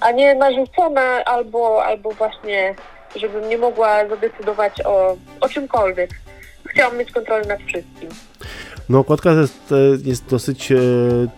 a 0.00 0.10
nie 0.10 0.34
narzucona 0.34 1.24
albo, 1.24 1.84
albo 1.84 2.10
właśnie, 2.10 2.74
żebym 3.16 3.48
nie 3.48 3.58
mogła 3.58 4.08
zadecydować 4.08 4.80
o, 4.84 5.16
o 5.40 5.48
czymkolwiek. 5.48 6.10
Chciałam 6.66 6.98
mieć 6.98 7.12
kontrolę 7.12 7.44
nad 7.44 7.60
wszystkim. 7.60 8.08
No 8.88 8.98
okładka 8.98 9.30
jest, 9.30 9.74
jest 10.04 10.26
dosyć 10.26 10.72
e, 10.72 10.76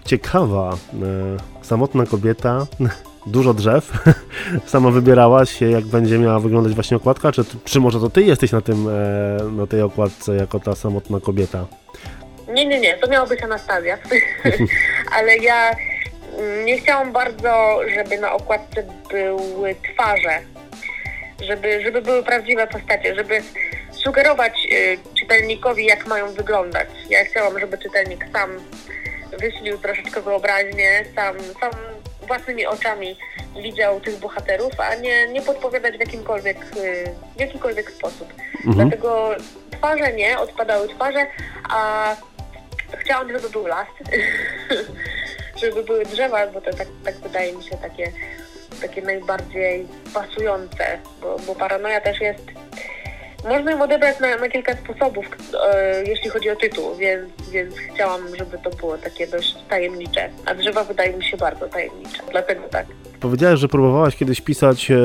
ciekawa. 0.05 0.73
E, 0.73 1.65
samotna 1.65 2.07
kobieta, 2.07 2.67
dużo 3.27 3.55
drzew. 3.55 3.93
Sama 4.67 4.91
wybierałaś, 4.91 5.61
jak 5.61 5.85
będzie 5.85 6.19
miała 6.19 6.41
wyglądać 6.41 6.75
właśnie 6.75 6.97
okładka, 6.97 7.33
czy, 7.33 7.45
czy 7.65 7.81
może 7.81 8.01
to 8.01 8.11
ty 8.11 8.23
jesteś 8.23 8.53
na, 8.53 8.61
tym, 8.61 8.89
e, 8.89 9.45
na 9.45 9.67
tej 9.67 9.83
okładce 9.83 10.37
jako 10.37 10.61
ta 10.61 10.75
samotna 10.75 11.21
kobieta? 11.21 11.67
Nie, 12.49 12.67
nie, 12.67 12.81
nie, 12.81 12.99
to 12.99 13.11
miało 13.11 13.27
być 13.27 13.43
Anastazja. 13.43 13.99
Ale 15.17 15.37
ja 15.37 15.71
mm, 16.39 16.65
nie 16.65 16.79
chciałam 16.79 17.13
bardzo, 17.13 17.79
żeby 17.95 18.19
na 18.19 18.33
okładce 18.33 18.83
były 19.11 19.75
twarze. 19.75 20.41
Żeby, 21.41 21.83
żeby 21.83 22.03
były 22.03 22.23
prawdziwe 22.23 22.67
postacie, 22.67 23.15
żeby 23.15 23.43
sugerować 23.91 24.69
y, 24.73 24.99
czytelnikowi, 25.21 25.87
jak 25.87 26.07
mają 26.07 26.33
wyglądać. 26.33 26.89
Ja 27.11 27.25
chciałam, 27.25 27.61
żeby 27.61 27.79
czytelnik 27.79 28.25
sam 28.33 28.51
wyślił 29.41 29.79
troszeczkę 29.79 30.21
wyobraźnię, 30.21 31.05
sam, 31.15 31.37
sam 31.61 31.71
własnymi 32.27 32.67
oczami 32.67 33.19
widział 33.63 34.01
tych 34.01 34.19
bohaterów, 34.19 34.73
a 34.81 34.95
nie, 34.95 35.29
nie 35.29 35.43
podpowiadać 35.43 35.97
w 35.97 36.01
jakimkolwiek, 36.01 36.57
y, 36.77 37.05
w 37.37 37.41
jakikolwiek 37.41 37.91
sposób. 37.91 38.33
Mhm. 38.67 38.75
Dlatego 38.75 39.35
twarze 39.71 40.13
nie, 40.13 40.39
odpadały 40.39 40.89
twarze, 40.89 41.27
a 41.71 42.17
chciałam, 42.99 43.33
żeby 43.33 43.51
był 43.51 43.67
las, 43.67 43.87
żeby 45.63 45.83
były 45.85 46.05
drzewa, 46.05 46.47
bo 46.47 46.61
to 46.61 46.73
tak, 46.75 46.89
tak 47.05 47.15
wydaje 47.15 47.53
mi 47.53 47.65
się 47.65 47.77
takie, 47.77 48.13
takie 48.81 49.03
najbardziej 49.03 49.87
pasujące, 50.15 50.99
bo, 51.21 51.37
bo 51.47 51.55
paranoja 51.55 52.01
też 52.01 52.21
jest, 52.21 52.43
można 53.45 53.71
ją 53.71 53.83
odebrać 53.83 54.21
na, 54.21 54.37
na 54.37 54.49
kilka 54.49 54.77
sposobów, 54.77 55.25
e, 55.65 56.05
jeśli 56.05 56.31
chodzi 56.31 56.51
o 56.51 56.57
tytuł, 56.57 56.97
więc, 56.97 57.51
więc 57.51 57.75
chciałam, 57.95 58.21
żeby 58.39 58.59
to 58.59 58.71
było 58.71 58.99
takie 58.99 59.27
dość 59.27 59.55
tajemnicze, 59.69 60.29
a 60.47 60.55
drzewa 60.55 60.85
wydają 60.85 61.19
mi 61.19 61.25
się 61.25 61.37
bardzo 61.37 61.69
tajemnicze, 61.69 62.19
dlatego 62.33 62.63
tak. 62.69 62.87
Powiedziałeś, 63.21 63.61
że 63.61 63.69
próbowałaś 63.69 64.17
kiedyś 64.17 64.41
pisać 64.41 64.91
e, 64.91 64.97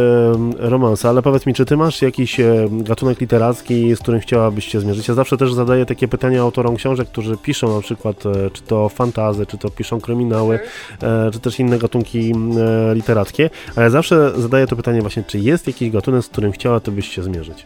romansa, 0.58 1.10
ale 1.10 1.22
powiedz 1.22 1.46
mi, 1.46 1.54
czy 1.54 1.66
ty 1.66 1.78
masz 1.78 2.02
jakiś 2.02 2.40
e, 2.40 2.68
gatunek 2.72 3.22
literacki, 3.22 3.96
z 3.96 4.00
którym 4.00 4.20
chciałabyś 4.20 4.68
się 4.68 4.80
zmierzyć? 4.80 5.08
Ja 5.08 5.14
zawsze 5.14 5.38
też 5.38 5.54
zadaję 5.54 5.86
takie 5.86 6.08
pytania 6.08 6.42
autorom 6.42 6.76
książek, 6.76 7.08
którzy 7.08 7.38
piszą 7.38 7.76
na 7.76 7.82
przykład, 7.82 8.26
e, 8.26 8.50
czy 8.50 8.62
to 8.62 8.90
fantazy, 8.90 9.46
czy 9.46 9.58
to 9.58 9.70
piszą 9.70 10.02
kryminały, 10.02 10.60
e, 11.04 11.32
czy 11.34 11.40
też 11.40 11.60
inne 11.60 11.78
gatunki 11.78 12.32
e, 12.32 12.96
literackie, 12.96 13.50
ale 13.76 13.90
zawsze 13.90 14.32
zadaję 14.42 14.68
to 14.68 14.76
pytanie 14.76 15.02
właśnie, 15.02 15.24
czy 15.28 15.40
jest 15.40 15.68
jakiś 15.68 15.92
gatunek, 15.92 16.24
z 16.24 16.28
którym 16.28 16.52
chciałabyś 16.52 17.08
się 17.10 17.24
zmierzyć? 17.24 17.66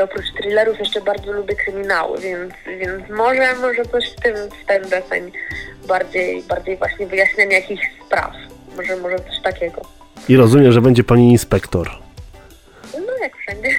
Oprócz 0.00 0.32
thrillerów 0.36 0.78
jeszcze 0.78 1.00
bardzo 1.00 1.32
lubię 1.32 1.56
kryminały, 1.56 2.20
więc, 2.20 2.52
więc 2.78 3.10
może, 3.10 3.54
może 3.60 3.84
coś 3.84 4.12
w 4.12 4.20
tym, 4.20 4.34
w 4.62 4.66
ten 4.66 4.82
deseń 4.82 5.32
bardziej, 5.88 6.42
bardziej 6.42 6.76
właśnie 6.76 7.06
wyjaśniania 7.06 7.56
jakichś 7.58 7.82
spraw. 8.06 8.32
Może, 8.76 8.96
może 8.96 9.16
coś 9.18 9.42
takiego. 9.42 9.82
I 10.28 10.36
rozumiem, 10.36 10.72
że 10.72 10.80
będzie 10.80 11.04
pani 11.04 11.30
inspektor. 11.30 12.07
No 13.06 13.12
jak 13.22 13.36
wszędzie. 13.36 13.70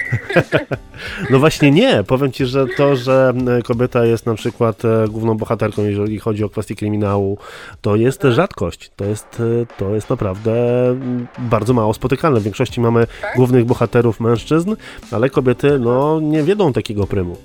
No 1.30 1.38
właśnie 1.38 1.70
nie. 1.70 2.04
Powiem 2.04 2.32
ci, 2.32 2.46
że 2.46 2.66
to, 2.76 2.96
że 2.96 3.32
e, 3.58 3.62
kobieta 3.62 4.04
jest 4.04 4.26
na 4.26 4.34
przykład 4.34 4.84
e, 4.84 5.08
główną 5.08 5.36
bohaterką, 5.36 5.84
jeżeli 5.84 6.18
chodzi 6.18 6.44
o 6.44 6.48
kwestie 6.48 6.74
kryminału, 6.74 7.38
to 7.80 7.96
jest 7.96 8.22
rzadkość. 8.22 8.90
To 8.96 9.04
jest, 9.04 9.40
e, 9.62 9.66
to 9.78 9.94
jest 9.94 10.10
naprawdę 10.10 10.52
mm, 10.88 11.26
bardzo 11.38 11.74
mało 11.74 11.94
spotykane. 11.94 12.40
W 12.40 12.42
większości 12.42 12.80
mamy 12.80 13.06
Tak? 13.22 13.36
głównych 13.36 13.64
bohaterów 13.64 14.20
mężczyzn, 14.20 14.74
ale 15.12 15.30
kobiety 15.30 15.78
no 15.78 16.20
nie 16.20 16.42
wiedzą 16.42 16.72
takiego 16.72 17.06
prymu. 17.06 17.36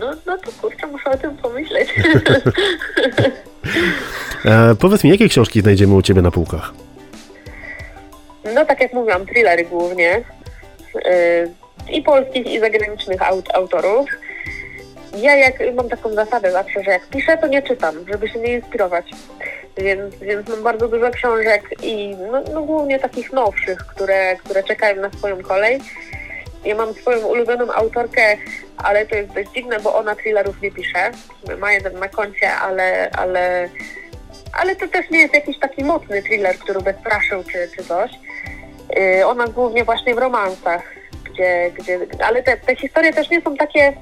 No, 0.00 0.12
no 0.26 0.38
to 0.38 0.50
kurczę, 0.60 0.86
muszę 0.86 1.10
o 1.10 1.16
tym 1.16 1.36
pomyśleć. 1.36 1.88
E, 4.44 4.74
powiedz 4.74 5.04
mi, 5.04 5.10
jakie 5.10 5.28
książki 5.28 5.60
znajdziemy 5.60 5.94
u 5.94 6.02
ciebie 6.02 6.22
na 6.22 6.30
półkach? 6.30 6.72
No 8.54 8.64
tak 8.64 8.80
jak 8.80 8.92
mówiłam, 8.92 9.26
thrillery 9.26 9.64
głównie. 9.64 10.24
Yy, 10.94 11.94
I 11.96 12.02
polskich, 12.02 12.46
i 12.46 12.60
zagranicznych 12.60 13.22
aut, 13.22 13.54
autorów. 13.54 14.10
Ja 15.16 15.36
jak 15.36 15.54
mam 15.74 15.88
taką 15.88 16.14
zasadę 16.14 16.52
zawsze, 16.52 16.82
że 16.82 16.90
jak 16.90 17.06
piszę, 17.06 17.38
to 17.38 17.46
nie 17.46 17.62
czytam, 17.62 17.94
żeby 18.12 18.28
się 18.28 18.38
nie 18.38 18.52
inspirować. 18.52 19.10
Więc, 19.76 20.14
więc 20.14 20.48
mam 20.48 20.62
bardzo 20.62 20.88
dużo 20.88 21.10
książek 21.10 21.62
i 21.82 22.16
no, 22.32 22.42
no 22.54 22.62
głównie 22.62 22.98
takich 22.98 23.32
nowszych, 23.32 23.78
które, 23.78 24.36
które 24.36 24.62
czekają 24.62 25.02
na 25.02 25.10
swoją 25.10 25.42
kolej. 25.42 25.80
Ja 26.64 26.74
mam 26.74 26.94
swoją 26.94 27.26
ulubioną 27.26 27.72
autorkę, 27.72 28.36
ale 28.76 29.06
to 29.06 29.16
jest 29.16 29.32
dość 29.32 29.50
dziwne, 29.50 29.80
bo 29.80 29.94
ona 29.94 30.14
thrillerów 30.14 30.62
nie 30.62 30.70
pisze. 30.70 31.10
Ma 31.58 31.72
jeden 31.72 31.98
na 31.98 32.08
koncie, 32.08 32.52
ale, 32.52 33.10
ale, 33.10 33.68
ale 34.52 34.76
to 34.76 34.88
też 34.88 35.10
nie 35.10 35.18
jest 35.18 35.34
jakiś 35.34 35.58
taki 35.58 35.84
mocny 35.84 36.22
thriller, 36.22 36.58
który 36.58 36.80
by 36.80 36.94
straszył 37.00 37.44
czy, 37.44 37.68
czy 37.76 37.84
coś. 37.84 38.10
Yy, 38.96 39.26
ona 39.26 39.46
głównie 39.46 39.84
właśnie 39.84 40.14
w 40.14 40.18
romansach, 40.18 40.82
gdzie, 41.24 41.70
gdzie 41.78 41.98
ale 42.24 42.42
te, 42.42 42.56
te 42.56 42.76
historie 42.76 43.12
też 43.12 43.30
nie 43.30 43.40
są 43.40 43.56
takie, 43.56 43.92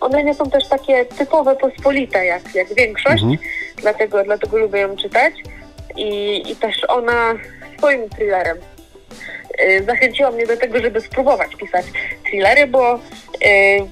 one 0.00 0.24
nie 0.24 0.34
są 0.34 0.50
też 0.50 0.68
takie 0.68 1.04
typowe, 1.04 1.56
pospolite 1.56 2.26
jak, 2.26 2.54
jak 2.54 2.74
większość, 2.74 3.22
Mhm. 3.22 3.38
dlatego, 3.76 4.24
dlatego 4.24 4.58
lubię 4.58 4.80
ją 4.80 4.96
czytać 4.96 5.34
i, 5.96 6.42
i 6.50 6.56
też 6.56 6.76
ona 6.88 7.34
swoim 7.78 8.08
thrillerem 8.08 8.58
yy, 9.58 9.82
zachęciła 9.84 10.30
mnie 10.30 10.46
do 10.46 10.56
tego, 10.56 10.78
żeby 10.80 11.00
spróbować 11.00 11.56
pisać 11.56 11.86
thrillery, 12.24 12.66
bo 12.66 12.98
yy, 13.40 13.86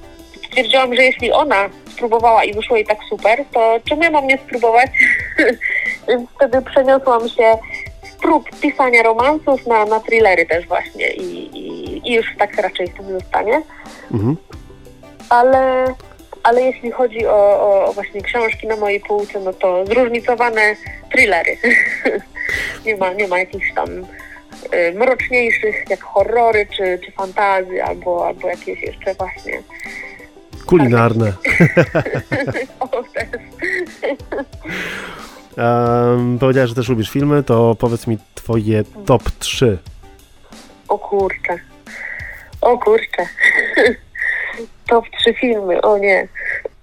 stwierdziłam, 0.49 0.95
że 0.95 1.03
jeśli 1.03 1.33
ona 1.33 1.69
spróbowała 1.93 2.45
i 2.45 2.55
wyszło 2.55 2.77
jej 2.77 2.87
tak 2.87 2.99
super, 3.09 3.45
to 3.53 3.79
czemu 3.89 4.03
ja 4.03 4.11
mam 4.11 4.27
nie 4.27 4.39
spróbować? 4.39 4.91
Więc 6.09 6.31
wtedy 6.37 6.63
przeniosłam 6.63 7.29
się 7.29 7.59
prób 8.25 8.61
pisania 8.61 9.03
romansów 9.03 9.67
na, 9.67 9.85
na 9.85 10.01
thrillery 10.01 10.47
też 10.47 10.67
właśnie 10.67 11.13
i, 11.13 11.59
i, 11.59 12.09
i 12.09 12.15
już 12.15 12.27
tak 12.39 12.57
raczej 12.57 12.87
z 12.87 12.95
tym 12.95 13.21
zostanie. 13.21 13.63
Mhm. 14.13 14.37
Ale, 15.29 15.95
ale 16.43 16.63
jeśli 16.63 16.91
chodzi 16.91 17.27
o, 17.27 17.61
o, 17.61 17.85
o 17.85 17.93
właśnie 17.93 18.23
książki 18.23 18.67
na 18.67 18.77
mojej 18.77 19.01
półce, 19.01 19.41
no 19.41 19.53
to 19.53 19.87
zróżnicowane 19.87 20.77
thrillery. 21.13 21.57
nie, 22.87 22.97
ma, 22.97 23.13
nie 23.13 23.29
ma 23.29 23.39
jakichś 23.39 23.73
tam 23.75 23.89
y, 23.91 24.93
mroczniejszych 24.95 25.85
jak 25.91 26.03
horrory 26.03 26.67
czy, 26.77 26.99
czy 27.05 27.13
fantazy 27.13 27.85
albo, 27.85 28.27
albo 28.27 28.49
jakieś 28.49 28.83
jeszcze 28.83 29.15
właśnie 29.15 29.63
Kulinarne. 30.67 31.33
o, 32.81 33.03
też. 33.03 33.27
Um, 35.57 36.39
powiedziałeś, 36.39 36.69
że 36.69 36.77
też 36.77 36.89
lubisz 36.89 37.11
filmy, 37.11 37.43
to 37.43 37.77
powiedz 37.79 38.07
mi 38.07 38.19
twoje 38.35 38.85
top 39.07 39.23
3. 39.39 39.79
O 40.89 40.99
kurczę. 40.99 41.59
O 42.61 42.79
kurczę. 42.79 43.27
Top 44.89 45.05
3 45.21 45.35
filmy, 45.35 45.81
o 45.81 45.99
nie. 45.99 46.29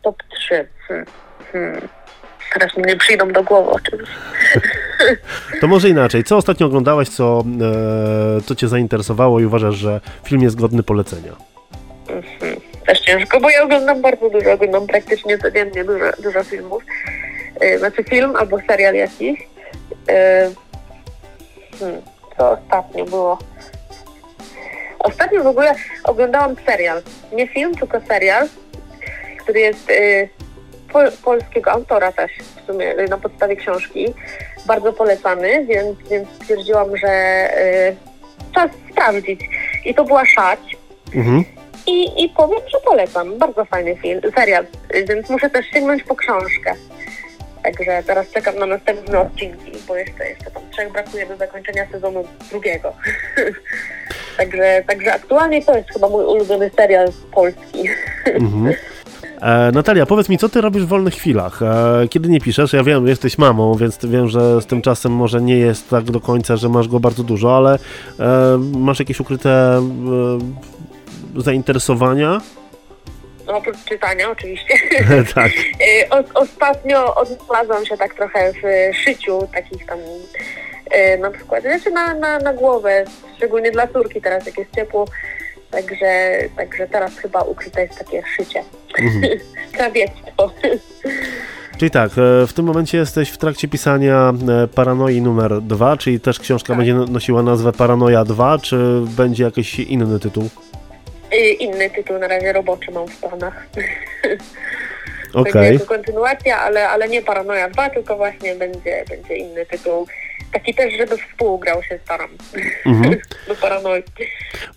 Top 0.02 0.24
3. 0.30 0.68
Hmm. 0.88 1.06
Hmm. 1.52 1.88
Teraz 2.54 2.78
mi 2.78 2.84
nie 2.84 2.96
przyjdą 2.96 3.32
do 3.32 3.44
głowy 3.44 3.70
oczywiście. 3.72 4.16
To 5.62 5.68
może 5.68 5.90
inaczej. 5.90 6.24
Co 6.24 6.38
ostatnio 6.38 6.66
oglądałeś, 6.68 7.10
co, 7.10 7.44
e, 8.38 8.42
co 8.42 8.56
cię 8.56 8.68
zainteresowało 8.68 9.40
i 9.40 9.46
uważasz, 9.46 9.76
że 9.76 10.02
film 10.24 10.42
jest 10.42 10.56
godny 10.56 10.84
polecenia? 10.84 11.32
Mhm. 12.10 12.56
Też 12.86 13.00
ciężko, 13.00 13.40
bo 13.40 13.50
ja 13.50 13.64
oglądam 13.64 14.02
bardzo 14.02 14.30
dużo, 14.30 14.52
oglądam 14.52 14.88
praktycznie 14.88 15.38
codziennie 15.38 15.84
dużo, 15.84 16.06
dużo 16.24 16.44
filmów. 16.44 16.84
Yy, 17.62 17.80
znaczy 17.80 18.04
film 18.04 18.36
albo 18.36 18.58
serial 18.68 18.96
jakiś. 18.96 19.40
Yy, 19.40 20.16
hmm, 21.80 22.02
co 22.38 22.52
ostatnio 22.52 23.06
było? 23.06 23.38
Ostatnio 25.00 25.44
w 25.44 25.48
ogóle 25.48 25.76
oglądałam 26.04 26.56
serial. 26.66 27.02
Nie 27.34 27.48
film, 27.48 27.76
tylko 27.76 28.02
serial, 28.08 28.48
który 29.40 29.60
jest 29.60 29.90
yy, 29.90 30.30
pol, 30.94 31.12
polskiego 31.24 31.72
autora 31.72 32.12
też 32.12 32.32
w 32.64 32.66
sumie 32.68 32.96
na 33.10 33.18
podstawie 33.18 33.56
książki. 33.56 34.14
Bardzo 34.66 34.94
polecany, 34.94 35.66
więc, 35.66 36.00
więc 36.10 36.30
stwierdziłam, 36.30 36.98
że 36.98 37.08
yy, 37.08 37.96
czas 38.56 38.72
sprawdzić. 38.92 39.42
I 39.86 39.94
to 39.94 40.04
była 40.04 40.26
Szać. 40.26 40.60
Mhm. 41.16 41.44
I, 41.88 42.24
I 42.24 42.30
powiem, 42.30 42.60
że 42.72 42.78
polecam. 42.86 43.38
Bardzo 43.38 43.66
fajny 43.66 43.96
film, 43.96 44.22
serial, 44.36 44.66
więc 45.08 45.30
muszę 45.30 45.50
też 45.50 45.66
sięgnąć 45.66 46.04
po 46.04 46.16
książkę. 46.16 46.76
Także 47.64 48.04
teraz 48.08 48.32
czekam 48.32 48.56
na 48.56 48.66
następne 48.66 49.20
odcinki, 49.20 49.72
bo 49.88 49.96
jeszcze, 49.96 50.30
jeszcze 50.30 50.52
tam 50.52 50.64
trzech 50.72 50.92
brakuje 50.92 51.26
do 51.26 51.38
zakończenia 51.38 51.88
sezonu 51.92 52.24
drugiego. 52.50 52.94
także, 54.38 54.84
także 54.88 55.14
aktualnie 55.14 55.66
to 55.66 55.78
jest 55.78 55.90
chyba 55.90 56.10
mój 56.10 56.26
ulubiony 56.26 56.72
serial 56.78 57.08
polski. 57.32 57.90
Mhm. 58.26 58.74
E, 59.42 59.72
Natalia, 59.72 60.06
powiedz 60.06 60.30
mi, 60.30 60.38
co 60.38 60.50
ty 60.50 60.62
robisz 60.62 60.84
w 60.84 60.88
wolnych 60.88 61.14
chwilach? 61.14 61.62
E, 61.62 62.08
kiedy 62.10 62.30
nie 62.30 62.42
piszesz? 62.42 62.74
Ja 62.74 62.84
wiem, 62.84 63.08
jesteś 63.08 63.38
mamą, 63.38 63.76
więc 63.76 64.00
wiem, 64.06 64.28
że 64.28 64.62
z 64.62 64.66
tym 64.66 64.82
czasem 64.82 65.12
może 65.12 65.42
nie 65.42 65.58
jest 65.58 65.90
tak 65.90 66.04
do 66.04 66.20
końca, 66.20 66.58
że 66.58 66.70
masz 66.70 66.88
go 66.88 67.00
bardzo 67.00 67.24
dużo, 67.24 67.58
ale 67.58 67.80
e, 68.20 68.58
masz 68.58 69.00
jakieś 69.00 69.20
ukryte 69.20 69.82
e, 71.38 71.42
zainteresowania? 71.42 72.42
No, 73.52 73.58
oprócz 73.58 73.84
czytania 73.86 74.30
oczywiście. 74.30 74.74
tak. 75.36 75.52
Y, 75.52 76.10
o, 76.10 76.42
ostatnio 76.42 77.16
odnalazłam 77.16 77.86
się 77.86 77.98
tak 77.98 78.14
trochę 78.14 78.54
w 78.54 78.96
szyciu 78.98 79.48
takich 79.54 79.86
tam 79.86 80.00
y, 80.00 81.18
na 81.18 81.32
przykład 81.32 81.64
rzeczy 81.64 81.92
na, 81.92 82.14
na, 82.14 82.40
na 82.40 82.54
głowę, 82.54 83.06
szczególnie 83.38 83.72
dla 83.72 83.88
córki 83.88 84.22
teraz 84.22 84.46
jak 84.46 84.58
jest 84.58 84.76
ciepło. 84.76 85.06
Także, 85.72 86.38
także 86.58 86.88
teraz 86.88 87.18
chyba 87.18 87.42
ukryte 87.42 87.82
jest 87.82 88.00
takie 88.00 88.24
szycie. 88.38 88.64
Mhm. 89.00 89.40
Krawiectwo. 89.78 90.52
Czyli 91.78 91.92
tak, 91.92 92.12
e, 92.12 92.48
w 92.48 92.54
tym 92.54 92.66
momencie 92.66 92.98
jesteś 92.98 93.30
w 93.30 93.38
trakcie 93.38 93.68
pisania 93.68 94.34
e, 94.64 94.68
Paranoi 94.68 95.22
numer 95.22 95.62
2, 95.62 95.98
czyli 95.98 96.20
też 96.20 96.40
książka 96.40 96.68
Tak. 96.68 96.78
będzie 96.78 96.94
nosiła 96.94 97.44
nazwę 97.44 97.72
Paranoja 97.72 98.26
2, 98.26 98.60
czy 98.60 99.02
będzie 99.18 99.44
jakiś 99.44 99.80
inny 99.80 100.20
tytuł? 100.20 100.50
Y, 101.34 101.52
Inny 101.52 101.90
tytuł 101.90 102.20
na 102.20 102.28
razie 102.28 102.54
roboczy 102.54 102.92
mam 102.92 103.08
w 103.08 103.18
planach. 103.20 103.66
Okej. 105.34 105.54
Będzie 105.54 105.74
jako 105.74 105.86
kontynuacja, 105.86 106.60
ale, 106.60 106.90
ale 106.90 107.10
nie 107.10 107.22
Paranoja 107.22 107.70
2, 107.70 107.90
tylko 107.90 108.18
właśnie 108.18 108.56
będzie, 108.56 109.04
będzie 109.10 109.36
inny 109.36 109.66
tytuł. 109.66 110.08
Taki 110.54 110.74
też, 110.74 110.94
żeby 110.98 111.18
współgrał 111.18 111.84
się 111.84 112.00
staram 112.04 112.30
Mhm. 112.86 113.16
do 113.48 113.56
Paranoi. 113.56 114.04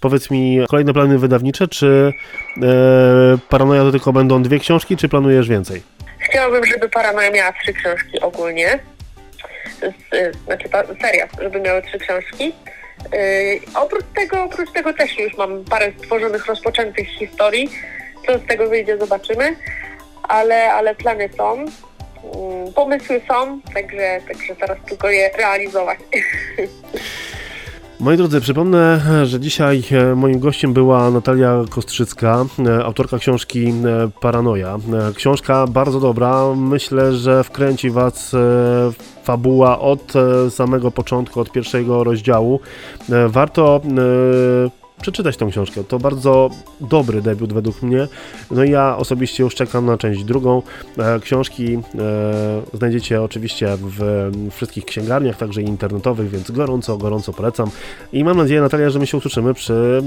Powiedz 0.00 0.30
mi, 0.30 0.60
kolejne 0.70 0.92
plany 0.92 1.18
wydawnicze, 1.18 1.68
czy 1.68 2.12
e, 2.62 3.38
Paranoja 3.48 3.82
to 3.82 3.90
tylko 3.90 4.12
będą 4.12 4.42
dwie 4.42 4.58
książki, 4.58 4.96
czy 4.96 5.08
planujesz 5.08 5.48
więcej? 5.48 5.82
Chciałabym, 6.18 6.64
żeby 6.66 6.88
Paranoja 6.88 7.30
miała 7.30 7.52
trzy 7.52 7.72
książki 7.72 8.20
ogólnie. 8.20 8.78
Z, 9.80 10.14
y, 10.14 10.32
znaczy 10.44 10.68
ta 10.68 10.82
seria, 11.02 11.28
żeby 11.42 11.60
miały 11.60 11.82
trzy 11.82 11.98
książki. 11.98 12.52
Yy, 13.12 13.60
oprócz 13.74 14.04
tego, 14.14 14.42
oprócz 14.44 14.72
tego 14.72 14.92
też 14.92 15.18
już 15.18 15.36
mam 15.36 15.64
parę 15.64 15.92
stworzonych, 15.98 16.46
rozpoczętych 16.46 17.08
historii. 17.08 17.68
Co 18.26 18.38
z 18.38 18.46
tego 18.46 18.68
wyjdzie, 18.68 18.98
zobaczymy. 18.98 19.56
Ale, 20.22 20.72
ale 20.72 20.94
plany 20.94 21.28
są. 21.36 21.52
Mm, 21.54 22.72
Pomysły 22.74 23.20
są, 23.28 23.60
także, 23.74 24.20
także 24.28 24.56
teraz 24.56 24.78
tylko 24.88 25.10
je 25.10 25.30
realizować. 25.38 25.98
Moi 28.00 28.16
drodzy, 28.16 28.40
przypomnę, 28.40 29.00
że 29.24 29.40
dzisiaj 29.40 29.82
e, 29.90 30.14
moim 30.14 30.38
gościem 30.38 30.72
była 30.72 31.10
Natalia 31.10 31.64
Kostrzycka, 31.70 32.44
e, 32.66 32.84
autorka 32.84 33.18
książki 33.18 33.68
e, 33.68 33.72
Paranoja. 34.20 34.78
Książka 35.14 35.66
bardzo 35.66 36.00
dobra, 36.00 36.54
myślę, 36.56 37.12
że 37.12 37.44
wkręci 37.44 37.90
Was 37.90 38.34
e, 38.34 38.38
fabuła 39.24 39.80
od 39.80 40.12
e, 40.16 40.50
samego 40.50 40.90
początku, 40.90 41.40
od 41.40 41.52
pierwszego 41.52 42.04
rozdziału. 42.04 42.60
E, 43.10 43.28
Warto 43.28 43.80
e, 43.84 44.84
przeczytać 45.02 45.36
tą 45.36 45.50
książkę. 45.50 45.84
To 45.84 45.98
bardzo 45.98 46.50
dobry 46.80 47.22
debiut 47.22 47.52
według 47.52 47.82
mnie. 47.82 48.08
No 48.50 48.64
i 48.64 48.70
ja 48.70 48.96
osobiście 48.96 49.42
już 49.42 49.54
czekam 49.54 49.86
na 49.86 49.98
część 49.98 50.24
drugą. 50.24 50.62
Książki 51.20 51.78
znajdziecie 52.72 53.22
oczywiście 53.22 53.68
w 53.80 54.30
wszystkich 54.50 54.84
księgarniach, 54.84 55.36
także 55.36 55.62
internetowych, 55.62 56.30
więc 56.30 56.50
gorąco, 56.50 56.96
gorąco 56.96 57.32
polecam. 57.32 57.70
I 58.12 58.24
mam 58.24 58.36
nadzieję, 58.36 58.60
Natalia, 58.60 58.90
że 58.90 58.98
my 58.98 59.06
się 59.06 59.16
usłyszymy 59.16 59.54
przy 59.54 60.02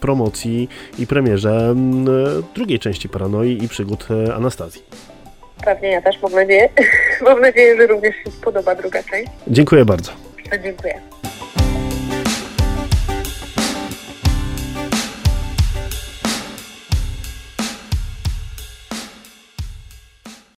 promocji 0.00 0.68
i 0.98 1.06
premierze 1.06 1.74
drugiej 2.54 2.78
części 2.78 3.08
Paranoi 3.08 3.64
i 3.64 3.68
przygód 3.68 4.08
Anastazji. 4.36 5.09
Pewnie 5.64 5.88
ja 5.90 6.02
też 6.02 6.22
mam 6.22 6.32
nadzieję. 6.32 6.68
Mam 7.26 7.40
nadzieję, 7.40 7.76
że 7.76 7.86
również 7.86 8.16
się 8.16 8.30
spodoba 8.30 8.74
druga 8.74 9.02
część. 9.02 9.30
Dziękuję 9.46 9.84
bardzo. 9.84 10.12
Dziękuję. 10.62 11.00